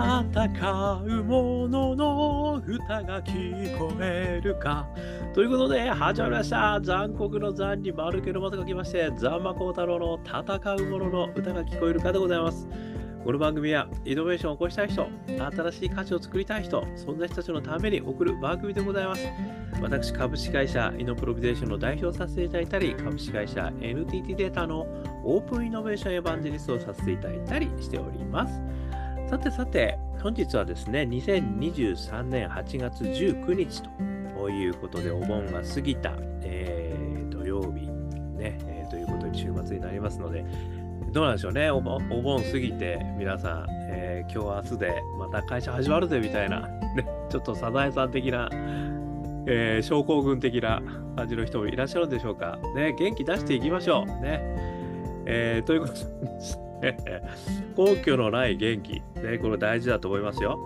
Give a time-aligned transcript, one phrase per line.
[0.00, 4.88] 戦う者のの歌が聞こえるか。
[5.34, 6.80] ということで、始まりました。
[6.80, 12.66] 残酷の残に丸けのまと書きまして、ザンマコウタロウの戦う者の歌が聞こえるかでございます。
[13.22, 19.28] この番組は、イノベーションを起こしたい人、新しい価値を作りたい人、そんな人たちのために送る番組でございます。
[19.82, 24.86] 私、株式会社イノプロビゼーションの代表をさせていただいたり、株式会社 NTT データの
[25.24, 28.79] オープンイノベーションエヴァンジェリストをさせていただいたりしております。
[29.30, 33.80] さてさて、本日はですね、2023年8月19日
[34.36, 37.86] ということで、お盆が過ぎた、えー、土曜日、
[38.36, 40.44] ね、えー、ということで週末になりますので、
[41.12, 46.62] どうなんでしょうね、お盆過ぎて、皆さん、えー、今日明日でまた会社始まるぜみたいな、
[46.96, 48.48] ね、ちょっとサザエさん的な、
[49.46, 50.82] えー、症候群的な
[51.14, 52.58] 感じの人もいらっしゃるんでしょうか。
[52.74, 54.06] ね、元気出していきましょう。
[54.06, 54.40] ね。
[55.24, 56.00] えー、ということで
[57.76, 60.58] 根拠のない元気、ね、これ大事だと思いますよ。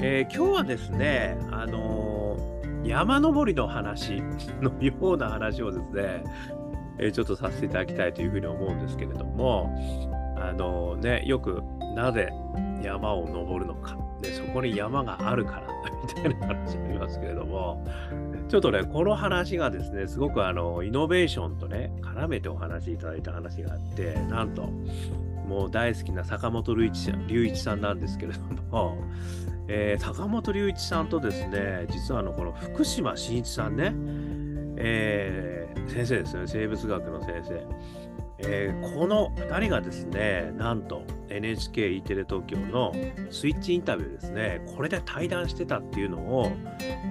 [0.00, 4.22] えー、今日はですね、あのー、山登りの話
[4.60, 6.24] のような話をですね、
[6.98, 9.70] えー、ちょっとさせていただきたいというふうに思うんですけれども、
[10.36, 11.62] あのね、よく
[11.94, 12.32] なぜ
[12.82, 15.66] 山を登るのか、でそこに山があるから
[16.02, 17.84] みたいな話ありますけれども、
[18.48, 24.68] ちょっとね、この話がですね、すごくあのイノベーションとね、絡めてお話しいただいた話があって、なんと、
[25.52, 28.96] もう大好きな坂本龍一龍一さんなんですけれども、
[29.68, 33.92] えー、坂本龍一さんとですね、実はあのこの福島真一さんね、
[34.78, 37.66] えー、先生ですね、生物学の先生。
[38.44, 42.92] えー、この2人がですね、なんと NHKE テレ東京の
[43.30, 46.50] スイッチインタビューですね、これで対談してたっていうのを、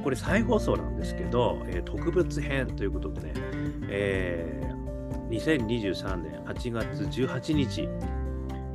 [0.03, 3.33] これ再放送なんですけど、えー、特別編ということでね、
[3.87, 7.87] えー、2023年8月18日、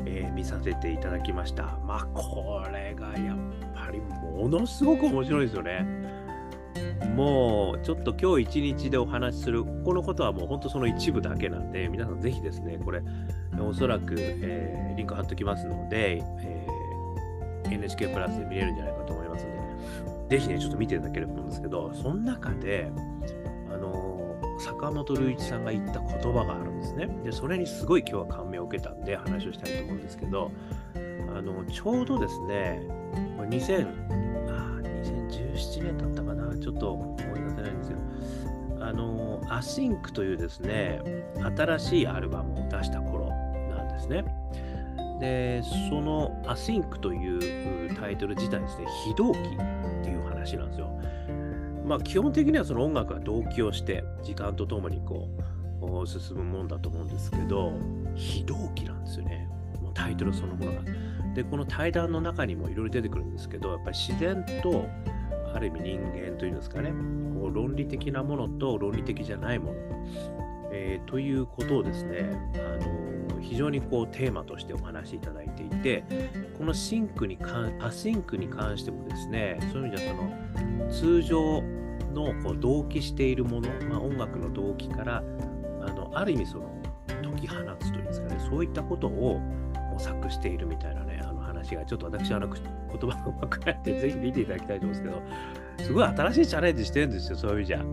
[0.07, 1.79] えー、見させていただきました。
[1.85, 3.37] まあ、これがやっ
[3.75, 6.07] ぱりものすごく面白いですよね。
[7.15, 13.03] もうちょっと今日一日でお話しするこのことはもう本当その一部だけなんで皆さんぜひですねこれ
[13.59, 22.91] おそらく、えー、リンク貼っときますので、えー、NHK プラスで見れるんじゃないかと思いますのでぜひねちょっと見ていただければと思うんですけどその中で
[24.59, 27.09] 坂本龍一さんが言った言葉があるんですね。
[27.25, 30.51] で、それにすごい今日は感銘を受けたんで話をしたいと思うんですけど、
[31.37, 32.83] あのちょうどですね、
[33.39, 33.87] 2000
[34.49, 37.99] あ2017年だったかな、ちょっと思い出せないんですよ。
[38.81, 41.01] あの、アシンクというですね、
[41.57, 43.29] 新しいアルバムを出した頃
[43.71, 44.25] なんですね。
[45.21, 49.43] で、そのアシンクというタイトル自体ですね、非同期っ
[50.03, 50.91] ていう話なんですよ。
[51.85, 55.29] まあ、基本的にはその音楽は同期をして時間とともにこ
[56.03, 57.73] う進むもんだと思うんですけど
[58.15, 59.49] 非同期なんですよね
[59.81, 60.81] もうタイトルそのものが。
[61.35, 64.89] でこの対談の中にもいろいろ出てくるんですけどやっぱり自然と
[65.55, 66.91] ある意味人間というんですかね
[67.39, 69.79] こう論理的なものと論理的じゃないもの、
[70.73, 76.05] えー、ということをですね、あのー、非常にこうテーマとしてお話しいただいていて
[76.57, 81.63] この sync に関 async に関してもですねそういう意味ではその通常
[82.17, 85.23] のこう同期しているもの、まあ、音楽の同期から
[85.83, 86.71] あのある意味その
[87.23, 89.39] 解き放つというんですかねそういったことを
[89.93, 92.61] 模索しているみたいなねあの話がちょっと私あの言
[93.11, 95.17] 葉がうまくないてぜひ見ていただきたいと思うんです
[95.79, 97.85] けどすごい新しいチャレンジしてるんですよそういう意味じゃ。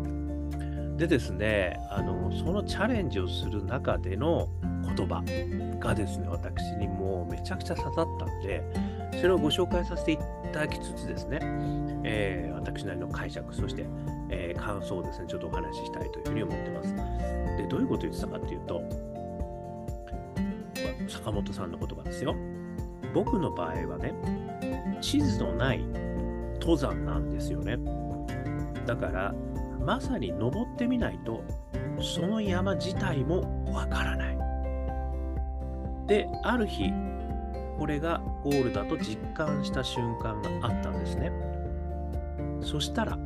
[0.98, 4.48] でですねあのそのチャレンジをする中での
[4.96, 5.24] 言葉
[5.80, 8.64] がですね私にもうめちゃくちゃ刺さったんで
[9.20, 11.40] それをご紹介させていただただきつつですね、
[12.04, 13.86] えー、私なりの解釈そして、
[14.30, 16.96] えー、感想をですねちょっとお話ししたいというふうに思ってます。
[17.58, 18.82] でどういうことを言ってたかっていうと
[21.10, 22.36] 坂本さんの言葉ですよ。
[23.14, 24.14] 僕の場合はね
[25.02, 25.84] 地図のない
[26.60, 27.78] 登山なんですよね。
[28.86, 29.34] だから
[29.84, 31.44] まさに登ってみないと
[32.00, 34.38] その山自体もわからない。
[36.08, 36.92] である日
[37.78, 41.32] これがゴールだと実感した瞬間があったんですね。
[42.62, 43.18] そしたら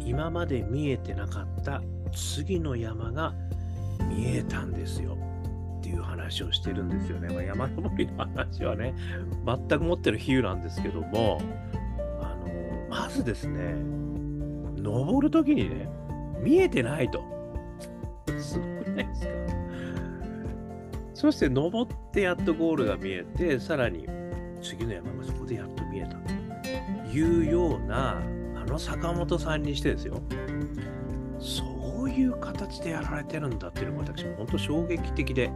[0.00, 1.82] 今まで見えてなかった
[2.12, 3.32] 次の山が
[4.08, 5.16] 見えたんですよ。
[5.78, 8.94] っていう話をしてるんですよね、まあ、山登りの話はね
[9.46, 11.40] 全く持ってる比喩なんですけども
[12.20, 13.74] あのまずですね
[14.76, 15.88] 登るときにね
[16.42, 17.29] 見えてないと。
[21.20, 24.06] そして登ってやっとゴールが見えて、さらに
[24.62, 28.16] 次の山がそこでやっと見えたというような、
[28.56, 30.22] あの坂本さんにしてですよ、
[31.38, 35.52] そういう形でやられてるんだっていうのが私も本当衝撃的で、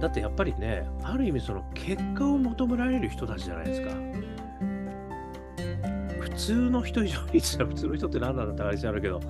[0.00, 3.90] だってやっぱりね、ある意味その結果を求められる人たちじゃないですか。
[6.20, 9.20] 普通の人以上に普通の人って何なんだって話あるけど、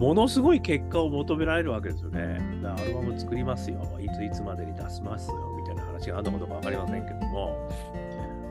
[0.00, 2.38] ものすごい結果を求められるわけですよね。
[2.62, 7.68] だからアルバム作りますよ、いついつまでに出しますよ、みたいな話があったことか分かりませんけども、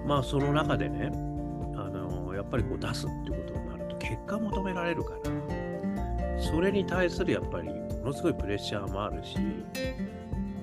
[0.06, 1.10] まあその中でね、
[1.76, 5.20] あのやっぱりこう出すっていうことになると結果求められるから、
[6.40, 9.36] それに対するやっぱりものすごいプレッシャーもあるし、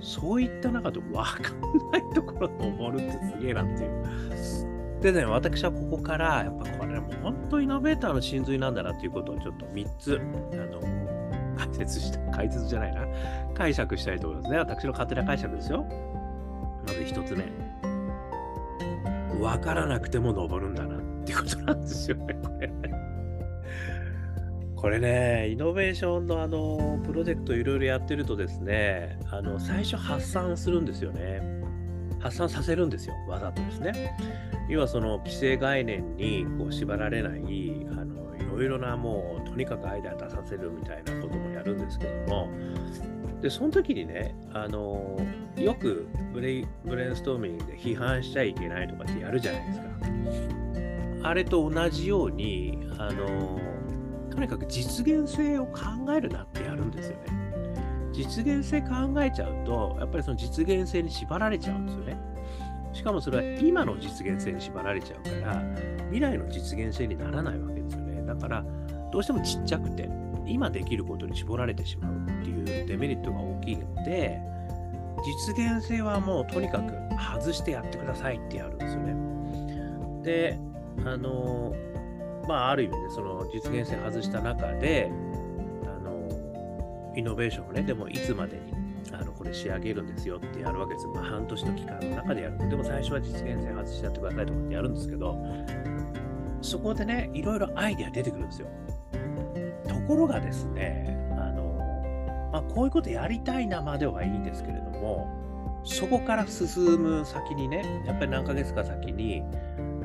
[0.00, 1.20] そういった中で分か
[1.52, 4.65] んないところを登るってすげえなっていう。
[5.00, 10.20] でね、私はここから、やっぱこれもう本当イノベーターの真髄なんだなっていうことをちょっと3つ、
[10.52, 10.80] あの、
[11.56, 13.06] 解説した、解説じゃないな、
[13.54, 14.58] 解釈したいと思いますね。
[14.58, 15.84] 私の勝手な解釈ですよ。
[16.86, 17.44] まず1つ目。
[19.38, 22.70] 分からなくても登るんだなっていうことなんですよね、これ。
[24.76, 31.65] これね、イノベーションのあのプロジェクトいろいろやってるとですね、あの最初発散するんですよね。
[32.26, 34.16] 発散させるんですよ、わざとですね。
[34.68, 37.40] 要はその既成概念にこう縛られない、
[37.92, 42.48] あのいろいろなもうとにかくアイデア出させるみたいなこともやるんですけども、
[43.40, 45.16] で、その時にね、あの
[45.56, 51.28] よくブレブレインストーミングで批判しちゃいけないとかってやるじゃないですか。
[51.28, 53.60] あれと同じように、あの
[54.30, 55.80] とにかく実現性を考
[56.16, 57.45] えるなってやるんですよね。
[58.16, 58.88] 実現性考
[59.22, 62.16] えちゃうと、やっぱりその実現性に縛られちゃうんですよね。
[62.94, 65.62] しかもそれは今の実現性に縛られちゃうから、
[66.04, 68.26] 未来の実現性にならないわけですよね。
[68.26, 68.64] だから、
[69.12, 70.08] どうしてもちっちゃくて、
[70.46, 74.40] 今できることに絞られてしまうっていうデメリットが大きいので、
[75.46, 76.94] 実現性はもうとにかく
[77.38, 80.22] 外してやってくださいってやるんですよね。
[80.22, 80.58] で、
[81.04, 81.74] あの、
[82.48, 85.10] まあ、ある意味でその実現性外した中で、
[87.16, 88.72] イノベーションをね、でもいつまでに
[89.12, 91.12] あのこれ仕上げるんですよってやるわけですよ。
[91.14, 92.68] まあ、半年の期間の中でやる。
[92.68, 95.36] でも最初は実現性外してやってくださいとかってやるんですけど、
[96.60, 98.68] そこでね、いろいろアイデア出てくるんですよ。
[99.88, 105.28] ところがですね、あの、まあ、こういうことやりたいなまではいいんですけれども、
[105.84, 109.42] そこから進む先にね、やっぱり何ヶ月か先に、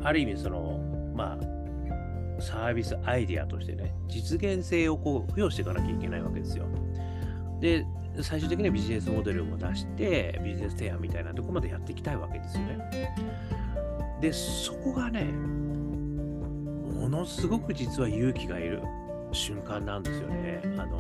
[0.04, 0.80] ある意味その、
[1.16, 6.66] まあ、サービスアイデアとしてね、実現性をこう付与していかなきゃいけないわけですよ。
[7.62, 7.86] で、
[8.22, 13.16] 最終的にはビジネスモデルも出して、ビジネス提案みたいなとこまでやっていきたいわけですよね。
[14.19, 18.81] で、そこがね、ものすごく実は勇気がいる
[19.31, 20.62] 瞬間なんですよね。
[20.78, 21.00] あの、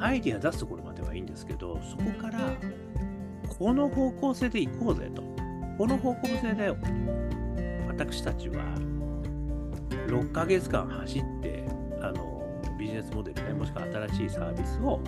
[0.00, 2.54] アイディア出すところまではいいんですけど、そこから、
[3.58, 5.22] この方向性で行こうぜと。
[5.78, 6.74] この方向性で、
[7.86, 8.64] 私たちは、
[10.08, 11.64] 6ヶ月間走って、
[12.00, 12.42] あの、
[12.78, 15.00] ビジネスモデルね、もしくは新しいサービスを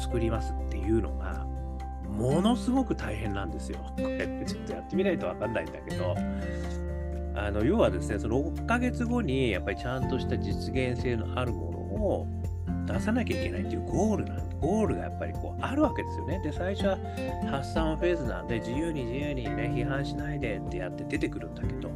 [0.00, 1.46] 作りますっていうのが、
[2.08, 3.78] ものすごく大変なんですよ。
[3.96, 6.14] これってちょっとやってみないとわかんないんだけど、
[7.34, 12.26] あの要はですね、その6ヶ月後にやっぱりちゃんとした実現性のあるものを
[12.86, 16.40] 出さなきゃいけないっていうゴールなんゴールがやっぱりこうあるわけですよね。
[16.40, 16.98] で、最初は
[17.50, 21.90] 発散フェーズなんで、自由に自由にね、批判しないでってやって出てくるんだけど、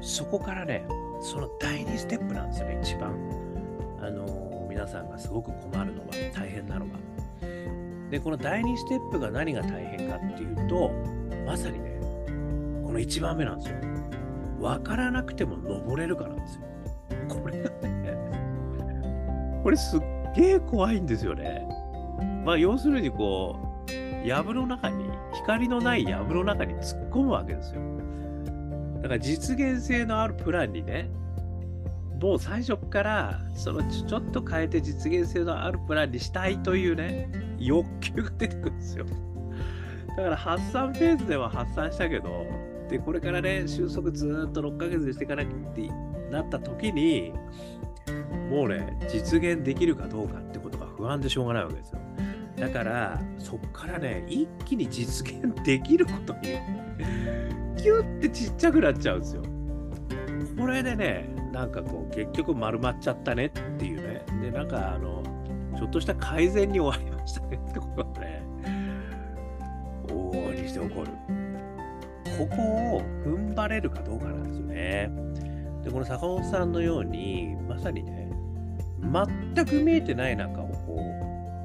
[0.00, 0.84] そこからね、
[1.20, 3.12] その第2ステップなんですよね、一番。
[4.00, 6.90] あの、皆さんがすごく困るのは、大変なのは。
[8.10, 10.90] で、この第2ステップが何が大変かっていうと、
[11.46, 11.98] まさにね、
[12.84, 13.76] この1番目なんですよ。
[14.60, 16.62] 分からなくても登れるかなんですよ。
[17.28, 20.00] これがね、これすっ
[20.34, 21.66] げえ怖いんですよね。
[22.44, 23.56] まあ、要するにこ
[24.24, 27.80] う、藪の中に、光のない藪の中に突っ込むわけですよ。
[29.02, 31.08] だから実現性のあるプランにね、
[32.20, 39.06] もう最初からそのちょっと変えて実現性のあるプランにしたいというね、欲求が出てくるんですよ。
[40.08, 42.46] だから発散フェーズでは発散したけど、
[42.88, 45.88] で、これからね、収束ずっと6ヶ月でしていかなきゃって
[46.30, 47.32] なった時に、
[48.50, 52.00] もうね、実現できるかどうかってことが不安でしょうがないわけですよ。
[52.56, 56.40] だから、そっからね、一気に実現できることに、
[57.76, 59.42] キュッてちっちゃくなっちゃうんですよ。
[60.58, 64.24] これでね、なんかこう、結局丸まっちゃったねっていうね。
[64.42, 65.22] で、なんかあの、
[65.80, 68.42] ちょっとした改善に終わりましたねってことがね、
[70.08, 71.10] 往々にして起こる。
[72.38, 72.62] ここ
[72.96, 75.10] を踏ん張れるかどうかなんですよね。
[75.82, 78.30] で、この坂本さんのように、まさにね、
[79.54, 81.02] 全く見えてない中をこ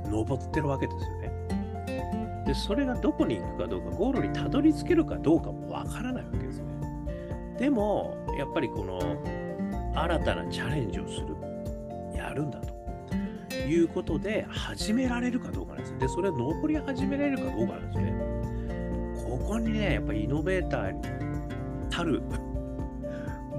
[0.06, 2.44] う、登ってるわけですよね。
[2.48, 7.58] で、それがどこに行くかどうか、ゴールにたどり着けるかどうかもわからないわけですよね。
[7.60, 8.98] でも、やっぱりこの、
[9.94, 11.36] 新たなチャレンジをする。
[12.16, 12.75] やるんだと。
[13.66, 15.98] いうことで始められるかどうかなんです。
[16.00, 18.14] で、それを登り始められるかどうかなんですね。
[19.24, 21.02] ここにね、やっぱりイノベーターに
[21.90, 22.22] たる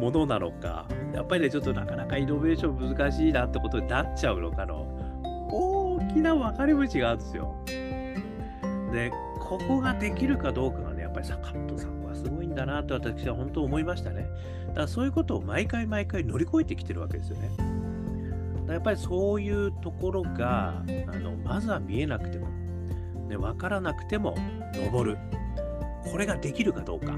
[0.00, 4.86] ものなのか、やっぱりね、ちょっとなかなかイノベーション難しいなってことになっちゃうのかの、
[5.50, 7.54] 大きな分かれ道があるんですよ。
[8.92, 9.10] で、
[9.40, 14.28] ここができるかどうかがね、やっぱり坂本さんはすごいんだなと私は本当思いましたね。
[14.68, 17.50] だからそういうことを毎回毎回乗り越えてきてるわけですよね。
[18.68, 22.48] やっぱりそういうところが、あのまずは見えなくても、
[23.28, 24.34] ね、分からなくても
[24.74, 25.18] 登る。
[26.10, 27.12] これができるかどうか。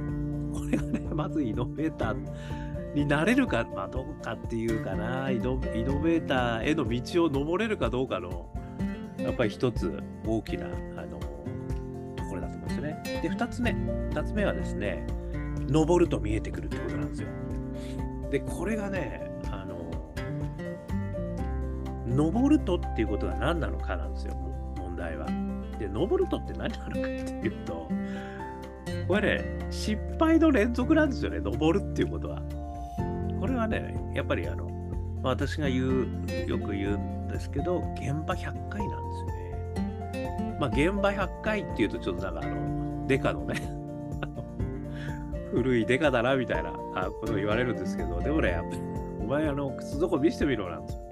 [0.53, 8.49] これがね、まずイノベーターになれるか、まあ、どうかっていうかなイノ、ベーターへの道を登れるかどうかの、
[9.19, 10.71] やっぱり一つ大きなあ
[11.03, 11.19] の
[12.17, 13.21] ところだと思うんですよね。
[13.23, 13.73] で、二つ目。
[13.73, 15.07] 二つ目はですね、
[15.69, 17.29] 登ると見えてくるってことなんですよ。
[18.31, 19.28] で、これがね、
[22.09, 24.35] 登るとっていうことが何なのかなんですよ、
[24.77, 25.27] 問題は。
[25.79, 27.89] で、登るとって何なのかっていうと、
[29.07, 32.43] これね、失敗の連続なんですよね、登るっていうことは。
[33.41, 34.69] これはね、やっぱりあの、
[35.23, 36.07] 私が言う、
[36.47, 40.57] よく言うんですけど、現場100回なんですよね。
[40.61, 43.55] まあ、現場100回っていうと、ちょっとなんかあの、デカのね、
[45.53, 46.73] 古いデカだなみたいな
[47.21, 48.83] こと言われるんですけど、でもね、やっぱり、
[49.21, 51.08] お前あの、靴底見せてみろなんですよ。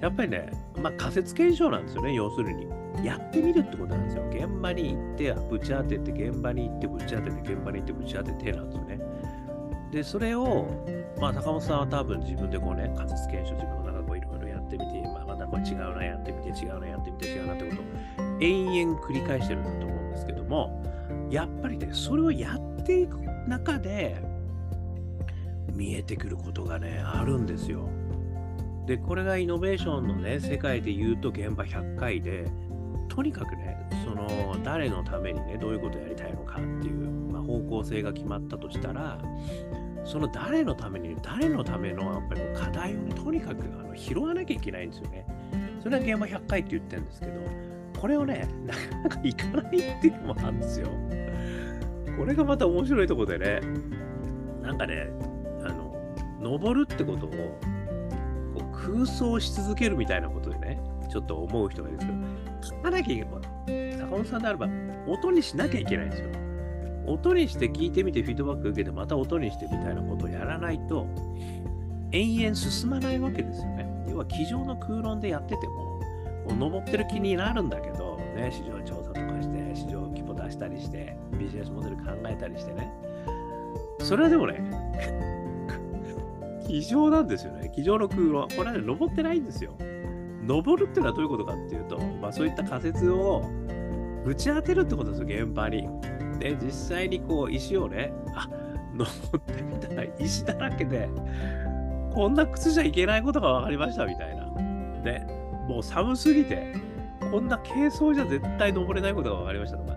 [0.00, 0.50] やっぱりね、
[0.80, 2.66] まあ、仮説検証なんですよね、要するに。
[3.04, 4.24] やってみるってことなんですよ。
[4.30, 9.00] 現場に行ってぶち当てて、現場に行ってぶち当てて、現場に行ってぶち当ててなんですよね。
[9.92, 10.66] で、それを、
[11.20, 17.84] まあ、坂本さんは多分自分でこうね、仮説検証、自分の中こういろいろやってみて、まあ、またこれ違うな、やってみて、違うな、やってみて、違うなってことを
[18.40, 20.82] 延々繰り返してるんだと思うんですけども、
[21.30, 24.22] やっぱりね、それをやっていく中で、
[25.72, 27.88] 見えてくることがね、あるんですよ。
[28.88, 32.46] で、これがイノベーションのね、世界で言うと現場100回で、
[33.06, 39.20] とにかくね、その誰のためにね、どういうことをやりたいのかっていう、まあ、方向性が決まったとしたら、
[40.06, 45.26] その誰のために、誰のためのやっぱり課題を、ね、とにかくあの拾わなきゃいけないんですよね。
[45.82, 47.32] それは現場100回って言ってるんですけど、
[48.00, 50.88] これをね、なかなかいかないっていうのもあるんですよ。
[52.16, 53.60] これがまた面白いとこでね、
[54.62, 55.10] なんかね、
[55.62, 55.94] あの、
[56.40, 57.30] 登るってことを
[58.78, 60.80] 空想し続けるみたいなことでね、
[61.10, 62.06] ちょっと思う人がいるんで
[62.60, 63.98] すけど、聞かなきゃいけない。
[63.98, 64.68] 坂本さんであれば、
[65.06, 66.28] 音にしなきゃいけないんですよ。
[67.06, 71.06] 音にして聞いてみてフィードバック受けて、また音にしてみたいなことをやらないと、
[72.12, 73.86] 延々進まないわけですよね。
[74.08, 76.00] 要は、机上の空論でやってても、
[76.46, 82.92] こう登ってる気になるんだけど、ね、市場調査とかして、市場規模出したりして、ビジネスモデル考えたりしてね。
[84.00, 84.62] それはでもね、
[86.68, 87.70] 机上なんですよね。
[87.74, 88.48] 机上の空論。
[88.48, 89.72] これは、登ってないんですよ。
[90.42, 93.42] 登るっていうのはどういうことかっていうと、まあ、そういった仮説を
[94.24, 95.88] ぶち当てるってことですよ、現場に。
[96.38, 98.48] で、実際にこう石をね、あ
[98.94, 101.08] 登ってみたら石だらけで、
[102.12, 104.46] こんな靴じゃいけないことが分かりましたみたいな。
[105.02, 105.20] で、
[105.68, 106.74] もう寒すぎて、
[107.30, 109.96] こんな軽装じゃ絶対登れないことが分かりましたとか、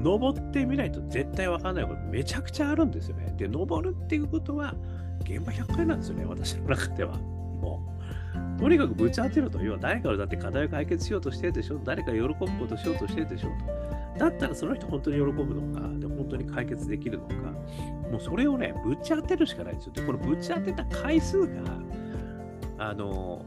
[0.00, 3.34] 登ってみないと絶対分かんないことめちゃくちゃあるんですよね。
[3.36, 4.74] で、登るっていうことは、
[5.22, 7.16] 現場100回なんですよね、私の中では。
[7.16, 8.60] もう。
[8.60, 14.18] とにかくぶち当てると、要は誰かのだって課題を解決しようとしてるでしょ、誰か喜ぶことしようとしてるでしょと。
[14.18, 17.34] だったらその人本当に喜ぶのか、で本当に解決できるのか、
[18.10, 19.92] もうそれをね、ぶち当てるしかないんですよ。
[19.94, 21.46] で、このぶち当てた回数が、
[22.78, 23.44] あの、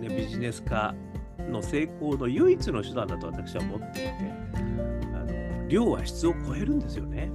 [0.00, 0.94] ね、ビジネス化
[1.50, 4.10] の成功の唯一の手段だと私は思っていて、
[5.14, 7.30] あの量は質を超えるんですよね。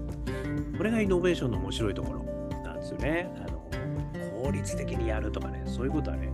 [0.77, 2.26] これがイノベーションの面白いところ
[2.88, 3.29] ですよね。
[3.46, 3.58] あの
[4.44, 6.32] 効率的にやるとかね、そういうことはね、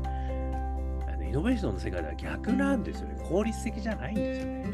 [1.08, 3.16] あのイノベーションの世界では逆なんですよね。
[3.28, 4.74] 効率的じゃないんですよね。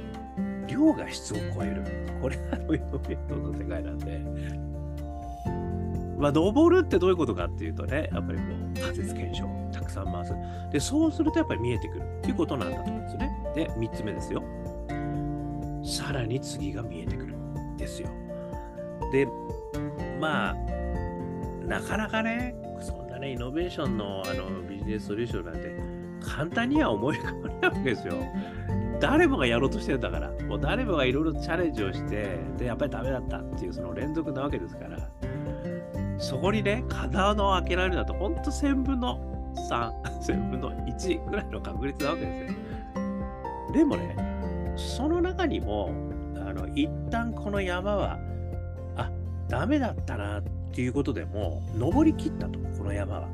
[0.68, 1.84] 量が質を超える。
[2.22, 4.20] これがイノベーションの世界なんで。
[6.18, 8.44] まあ、登るってどういうことかっていうとね、やっぱりこ
[8.76, 10.34] う仮説検証、たくさん回す。
[10.70, 13.32] で、そうするとやっぱり見えてくるっていうことなんだと思うんですね。
[13.56, 14.44] で、3つ目ですよ。
[15.82, 17.36] さらに次が見えてくる
[17.78, 18.10] ですよ。
[19.14, 19.26] で、
[20.20, 20.56] まあ、
[21.70, 28.16] なかなかね、そんなね、イノベーションのあのビジネスソリューションなんて簡単には思い浮かばないわけですよ。
[29.00, 34.98] 誰もがやろうとしてるんだから、もう誰もがいろいろチャレンジをして、で、やっぱりダメだったっていうその連続なわけですから、
[36.18, 42.60] そこにね、風穴を開けられるだと、ほんと1000分の3、 1000分の1ぐらいの確率なわけですよ。
[43.74, 45.94] でもね、その中にも、
[46.36, 48.18] あの一旦この山は、
[48.98, 49.12] あ
[49.48, 53.30] ダメだったなっていうことでも、登り切ったと、この山は。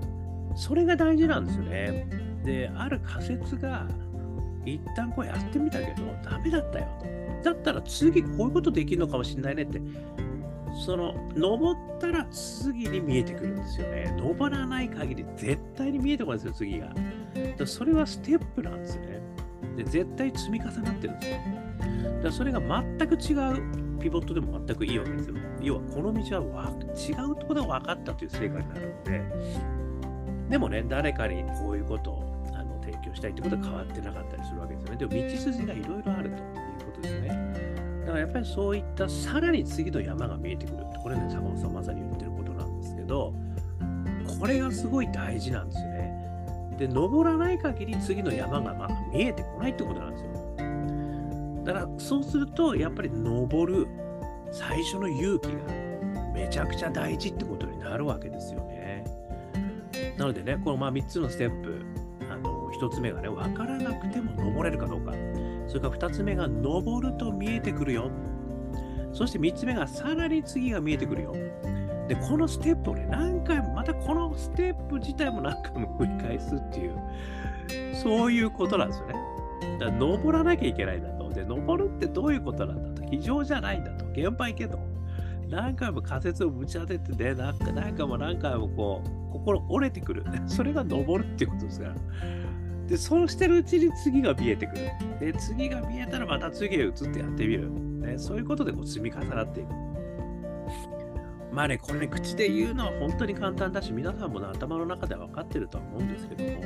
[0.55, 2.07] それが大事なんですよね。
[2.43, 3.87] で、ある仮説が、
[4.65, 7.15] 一旦こうやってみたけど、ダメだったよと。
[7.43, 9.81] だったら次こういうことできるのかもしれないねって、
[10.85, 14.15] その、登ったら次に見えてくるんですよね。
[14.17, 16.93] 登らない限り絶対に見えてこないですよ、次が。
[17.57, 19.21] だそれはステップなんですよね。
[19.77, 21.37] で、絶対積み重なってるんですよ。
[22.03, 25.35] だからそれが全く違うピボットでも全くいいわけですよ。
[25.61, 29.21] 要は、この道は違うところで分かったという成果になるので、
[30.51, 34.97] でもね、誰かにこういうことをあの提供したいってことは変わってなかったりするわけですよね。
[34.97, 36.43] でも、道筋がいろいろあるという
[36.85, 37.29] ことですね。
[38.01, 40.77] だからやっぱりそういったさらに次の山が見えてくる。
[41.01, 43.33] これね、坂本さんまさに言ってることなんですけど、
[44.39, 46.75] これがすごい大事なんですよね。
[46.77, 50.34] で、登らない限り次の山がま見えてこないってことなんですよ。
[51.65, 53.87] だからそうすると、やっぱり登る
[54.51, 55.73] 最初の勇気が
[56.33, 59.03] めちゃくちゃ大事ってことになるわけですよね。
[60.17, 61.81] なのでね、このまあ3つのステップ、
[62.31, 65.13] あの1つ目がね、分からなくても登れるかどうか。
[65.67, 68.11] それから2つ目が登ると見えてくるよ。
[69.11, 71.33] そして3つ目がさらに次が見えてくるよ。
[72.07, 76.99] で、このステップをね、何回も、またこのステップ自体も何回も繰り返すっていう、
[77.95, 79.13] そういうことなんですよね。
[79.79, 81.14] だから登らなきゃいけないんだ。
[81.35, 83.07] で、登るってどういうことなんだと。
[83.09, 84.05] 非常じゃないんだと。
[84.11, 84.79] 現場行けと。
[85.49, 90.23] 何回も仮説をぶち当ててね、何回も何回もこう、心折れてくる。
[90.47, 91.95] それが登るっていうことですから。
[92.87, 94.91] で、そうしてるうちに次が見えてくる。
[95.19, 97.69] で、次が見えたらまた次へ移ってやってみる。
[97.69, 99.69] ね、そういうことでこう積み重なっていく。
[101.51, 106.65] まあね、これ、口で言うのは本当に簡単だし、皆さんも、ね、頭の中では分かってるとは思うんですけども、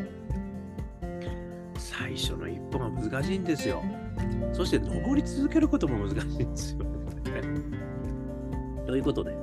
[1.76, 3.84] 最初の一歩が難しいんですよ。
[4.54, 6.80] そして登り続けることも難しいんですよ。
[6.80, 6.90] ね
[8.86, 9.36] ということで、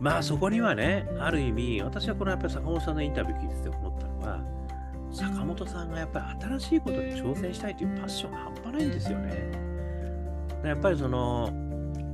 [0.00, 4.40] まあそこにはね、ある意味、私はこのやっぱり坂本さんのインタビュー聞いてて思ったのは、
[5.10, 9.68] 坂本さんがやっぱり新しいことに挑戦したいというパッションが半端ないんですよね。
[10.64, 11.50] やっぱりその、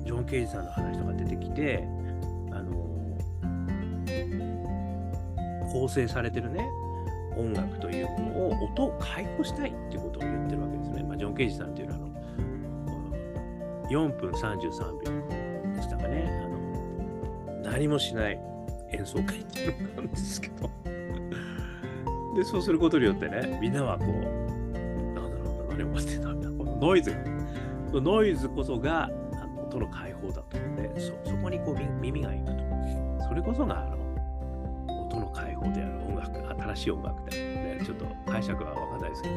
[0.05, 1.85] ジョン・ケイジさんの話とか出てきて、
[2.53, 2.73] あの、
[5.73, 6.69] 構成されてるね、
[7.37, 11.03] 音楽というものを音を解放したいっていうことを言ってるわけですね。
[11.03, 16.31] まあ、ジョン・ケイジさんっていうのはあの4分33秒でしたかね。
[16.45, 18.41] あの何もしない
[18.93, 20.71] 演奏会っていうのがあるんですけど。
[22.37, 27.17] で、そうすることによってね、みんなはこう、なんだろう、何を待ってんだ、このノイズが、
[27.89, 29.09] そのノイズこそがあ
[29.47, 32.65] の音の解放だと思ってそ、そこにこう耳が行くと。
[33.29, 34.04] それこそがあの
[35.15, 39.35] 音の解放である音楽、新しい音楽である、ちょっと解釈はわかんないですけど、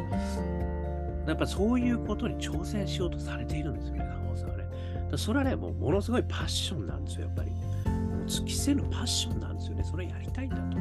[1.27, 4.65] やっぱそういうことに挑戦しようとされているんですよね、坂本さんはね。
[5.11, 7.51] だそれはね、もうものすごいパッションなんですよ、やっぱり。
[7.51, 9.83] もう突きせぬパッションなんですよね。
[9.83, 10.77] それやりたいんだと。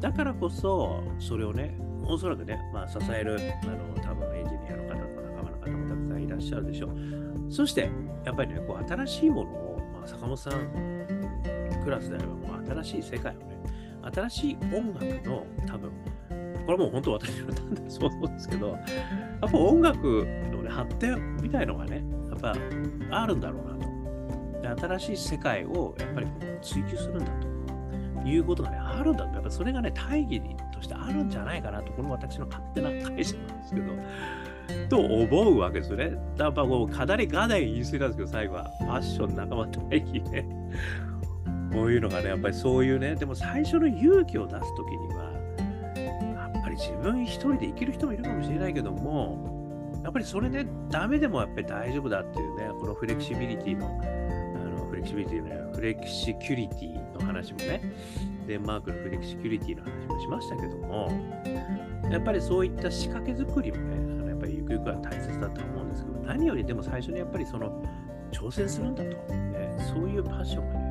[0.00, 6.90] だからこそ、それをね、おそらくね、まあ、支える、あの、多分エンジニアの方とか仲間の方もたくさんいらっしゃるでしょう。
[7.50, 7.90] そして、
[8.24, 11.04] やっぱりね、こう新しいものを、まあ、坂本さん
[11.84, 13.53] クラスであれば、もう新しい世界をね、
[14.12, 15.92] 新しい音楽の多分、
[16.66, 18.74] これも本当私の単な想像ですけど、や
[19.46, 22.54] っぱ音楽の、ね、発展みたいのがね、やっぱ
[23.10, 23.84] あるんだろうなと。
[24.62, 26.26] で新しい世界をやっぱり
[26.62, 27.26] 追求するんだ
[28.22, 29.34] ということがね、あるんだと。
[29.34, 30.40] やっぱそれがね、大義
[30.72, 33.92] としてあるんじゃないかなと、これも私の勝手な解釈なんですけど、
[34.88, 36.12] と思うわけですよね。
[36.38, 40.46] やっぱこう、かなりガダ言い過ぎなんですけど、最後は、ファッション仲間大義ね。
[41.74, 45.32] こういうのがね、やっぱりそういうね、でも最初の勇気を出すときには、
[45.96, 57.82] やっぱり自分一人で生きる人もいるかもしれないけども、やっぱりそれね、ダメでもやっぱり大丈夫だっていうね、このフレキシビリティの、あのフレキシビリティね、フレキシキュリティの話もね、
[58.46, 61.10] デンマークのフレキシキュリティの話もしましたけども、
[62.08, 67.82] やっぱりそういった仕掛け作りもね、あのやっぱりゆくゆくは大切だと思うんですけど、何よりでも最初にやっぱりその
[68.30, 70.83] 挑戦するんだと、ね、そういうパッションがね、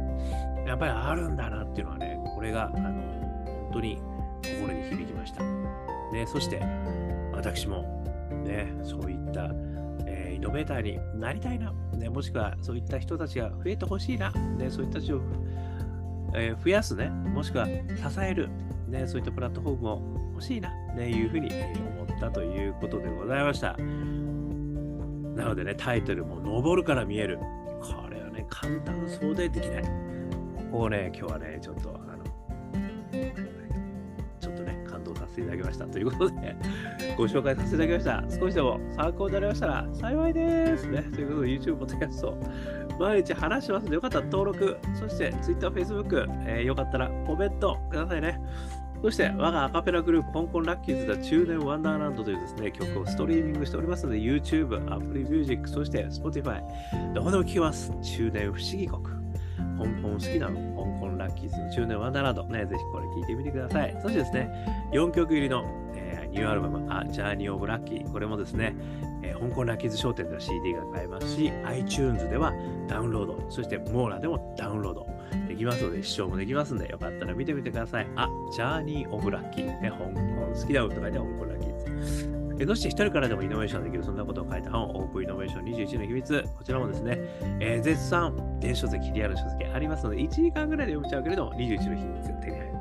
[0.66, 2.82] やっぱりあるんだなっていうのはね、これがあの
[3.46, 4.02] 本当に
[4.44, 5.44] 心に響きました。
[5.44, 6.62] ね、そして
[7.34, 8.04] 私も、
[8.46, 9.50] ね、そういった、
[10.06, 15.22] えーイノベーターになりたいな、ね、もしくはそういった人たちが増えてほしいな、ね、そういった人を、
[16.36, 17.74] えー増やすね、もしくは支
[18.22, 18.50] える、
[18.88, 20.02] ね、そういったプラットフォームを
[20.34, 23.78] 欲しいな、ね、いうふうに思ったということでございました。
[25.36, 27.38] なのでね、タイトルも登るから見える。
[27.38, 30.13] これはね、簡単そうでできない。
[30.74, 32.24] こをね、今日はね、ちょっと、あの、
[34.40, 35.86] ちょっとね、感動させていただきました。
[35.86, 36.56] ということで、
[37.16, 38.40] ご紹介させていただきました。
[38.40, 40.88] 少しでも参考になりましたら幸いです。
[40.90, 42.38] ね、ということで、YouTube、ポッドキャスト、
[43.00, 48.42] 毎日話しますので、よかったら登録、そして Twitter、Facebook、えーよかったらコメントくださいね。
[49.04, 56.64] そして、我がアカペラグループ、香港ラッキーズだ中年ワンダーランドというですね、曲をストリーミングしておりますので、YouTube、Apple Music、そして Spotify、
[57.14, 57.92] どこでも聴けます。
[58.02, 59.23] 中年不思議国。
[59.78, 62.44] 香港好きなの、香港ラッキーズの中年ワンダーランド。
[62.46, 63.98] ね、ぜひこれ聴いてみてください。
[64.02, 64.50] そしてですね、
[64.94, 65.64] 4曲入りの、
[65.96, 68.12] えーニューアルバム、あジャーニー・オブ・ラッキー。
[68.12, 68.76] これもですね、
[69.22, 72.54] えー香港ラッキーズ商店では CD が買えますし、iTunes では
[72.88, 75.08] ダウンロード、そしてモーラでもダウンロード
[75.48, 78.08] できますので、視聴もできますので、よかったら見てみてください。
[78.16, 79.66] あ、ジャーニー・オブ・ラッキー。
[79.82, 82.33] ね、香港好きだよと書いて香港ラッキーズ。
[82.60, 86.44] えそして一人からでもイノベーションできる、そんなことを書いた本、オープンイノベーション21の秘密。
[86.56, 87.18] こちらもですね、
[87.60, 92.74] えー絶賛、電子書籍、リアル書籍ありますので、1時間ぐらいで読めちゃうけれども、21の秘密手に入る。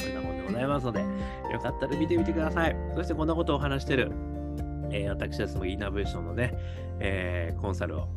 [0.00, 1.06] こんな本でございますので、よ
[1.60, 2.76] かったら見てみてください。
[2.96, 4.10] そしてこんなことを話してる、
[4.90, 6.54] えー私たちもイノベーションのね、
[7.00, 8.08] えーコンサルを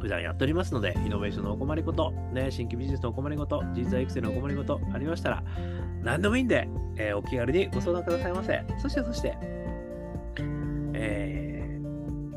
[0.00, 5.44] 普段やっておりますので、イノベーションのお困りごと、ね、新規ビジネスのお困りごと、人材育成のお困りごとありましたら、
[6.02, 8.62] 何でもいいんで、えーお気軽にご相談くださいませ。
[8.78, 9.59] そして、そして、
[11.00, 11.50] えー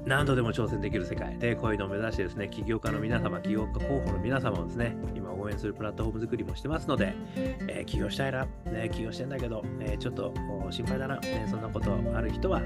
[0.06, 10.34] 何度でも挑戦できる世界でこういうのを目指してですね、起業家の皆様、起業家候補の皆様をですね、今応援するプラットフォーム作りもしてますので、えー起業したいな、ね、起業してんだけど、えーちょっと
[10.70, 12.62] 心配だな、ね、そんなことある人は、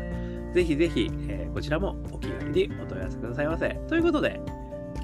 [0.54, 3.70] ぜひぜひ、えこちらもお気軽にお問い合わせくださいませ。
[3.88, 4.42] ということで、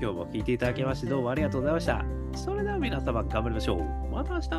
[0.01, 2.03] 今日も聞いていただきましてどうもありがとうございました。
[2.35, 3.83] それでは皆様頑張りましょう。
[4.11, 4.49] また明日